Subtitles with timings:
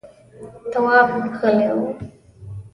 [0.71, 1.77] تواب غلی و…